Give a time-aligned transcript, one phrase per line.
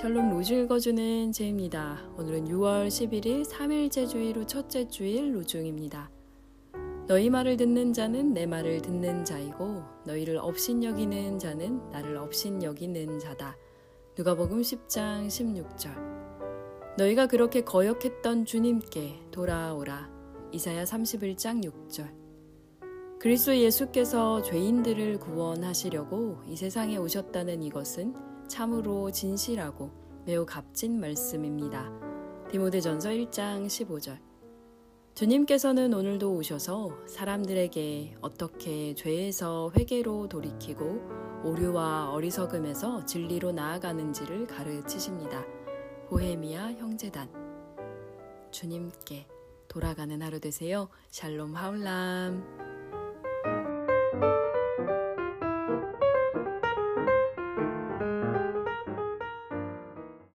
[0.00, 1.98] 샬롬 로즈 읽어주는 제입니다.
[2.16, 6.08] 오늘은 6월 11일 3일째 주일 후 첫째 주일 로중입니다.
[7.08, 13.18] 너희 말을 듣는 자는 내 말을 듣는 자이고 너희를 업신 여기는 자는 나를 업신 여기는
[13.18, 13.56] 자다.
[14.16, 16.96] 누가복음 10장 16절.
[16.96, 20.08] 너희가 그렇게 거역했던 주님께 돌아오라.
[20.52, 23.18] 이사야 31장 6절.
[23.18, 29.90] 그리스도 예수께서 죄인들을 구원하시려고 이 세상에 오셨다는 이것은 참으로 진실하고
[30.24, 31.92] 매우 값진 말씀입니다.
[32.50, 34.18] 디모데전서 1장 15절.
[35.14, 45.44] 주님께서는 오늘도 오셔서 사람들에게 어떻게 죄에서 회개로 돌이키고 오류와 어리석음에서 진리로 나아가는지를 가르치십니다.
[46.08, 47.28] 보헤미아 형제단.
[48.50, 49.26] 주님께
[49.68, 50.88] 돌아가는 하루 되세요.
[51.10, 52.68] 샬롬 하울람.